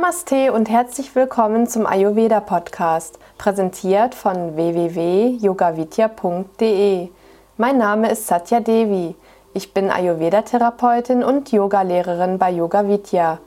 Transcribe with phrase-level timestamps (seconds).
[0.00, 7.08] Namaste und herzlich willkommen zum Ayurveda Podcast, präsentiert von www.yogavidya.de.
[7.56, 9.16] Mein Name ist Satya Devi.
[9.54, 13.40] Ich bin Ayurveda-Therapeutin und Yogalehrerin bei Yoga Vidya.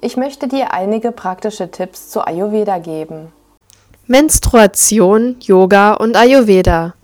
[0.00, 3.30] Ich möchte dir einige praktische Tipps zu Ayurveda geben.
[4.06, 6.94] Menstruation, Yoga und Ayurveda.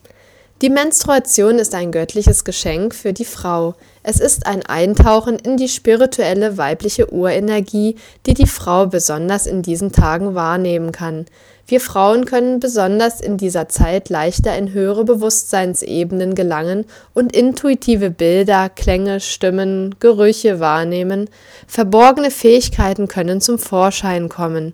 [0.65, 3.75] Die Menstruation ist ein göttliches Geschenk für die Frau.
[4.03, 9.93] Es ist ein Eintauchen in die spirituelle weibliche Urenergie, die die Frau besonders in diesen
[9.93, 11.27] Tagen wahrnehmen kann.
[11.67, 18.71] Wir Frauen können besonders in dieser Zeit leichter in höhere Bewusstseinsebenen gelangen und intuitive Bilder,
[18.71, 21.29] Klänge, Stimmen, Gerüche wahrnehmen.
[21.67, 24.73] Verborgene Fähigkeiten können zum Vorschein kommen.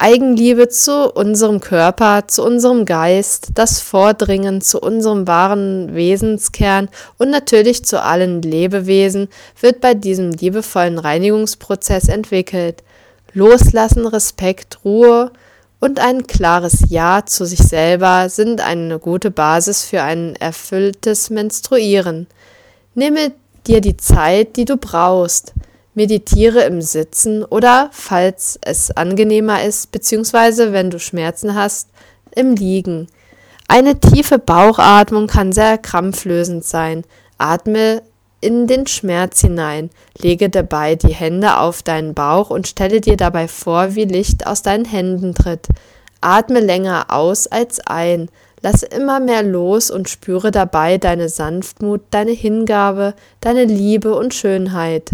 [0.00, 7.84] Eigenliebe zu unserem Körper, zu unserem Geist, das Vordringen zu unserem wahren Wesenskern und natürlich
[7.84, 9.26] zu allen Lebewesen
[9.60, 12.84] wird bei diesem liebevollen Reinigungsprozess entwickelt.
[13.32, 15.32] Loslassen, Respekt, Ruhe
[15.80, 22.28] und ein klares Ja zu sich selber sind eine gute Basis für ein erfülltes Menstruieren.
[22.94, 23.32] Nehme
[23.66, 25.54] dir die Zeit, die du brauchst.
[25.98, 31.88] Meditiere im Sitzen oder, falls es angenehmer ist, beziehungsweise wenn du Schmerzen hast,
[32.36, 33.08] im Liegen.
[33.66, 37.02] Eine tiefe Bauchatmung kann sehr krampflösend sein.
[37.36, 38.02] Atme
[38.40, 43.48] in den Schmerz hinein, lege dabei die Hände auf deinen Bauch und stelle dir dabei
[43.48, 45.66] vor, wie Licht aus deinen Händen tritt.
[46.20, 48.30] Atme länger aus als ein,
[48.62, 55.10] lasse immer mehr los und spüre dabei deine Sanftmut, deine Hingabe, deine Liebe und Schönheit.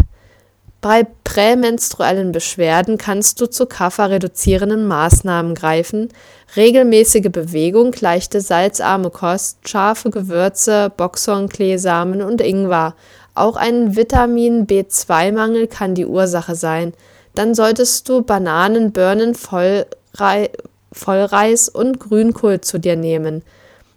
[0.85, 6.09] Bei prämenstruellen Beschwerden kannst du zu kafferreduzierenden Maßnahmen greifen.
[6.55, 12.93] Regelmäßige Bewegung, leichte salzarme Kost, scharfe Gewürze, Boxhornkleesamen und Ingwer.
[13.33, 16.93] Auch ein Vitamin B2-Mangel kann die Ursache sein.
[17.33, 20.51] Dann solltest du Bananen, Birnen, Vollrei
[20.91, 23.41] Vollreis und Grünkohl zu dir nehmen.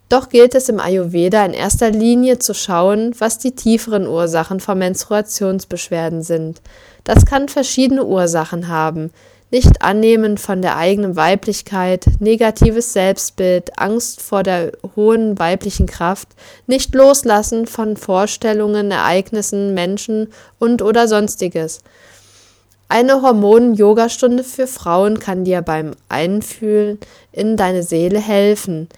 [0.08, 4.78] Doch gilt es im Ayurveda in erster Linie zu schauen, was die tieferen Ursachen von
[4.78, 6.62] Menstruationsbeschwerden sind.
[7.04, 9.10] Das kann verschiedene Ursachen haben.
[9.50, 16.28] Nicht annehmen von der eigenen Weiblichkeit, negatives Selbstbild, Angst vor der hohen weiblichen Kraft,
[16.66, 21.80] nicht loslassen von Vorstellungen, Ereignissen, Menschen und oder sonstiges.
[22.90, 26.98] Eine Hormonen-Yoga-Stunde für Frauen kann dir beim Einfühlen
[27.32, 28.88] in deine Seele helfen.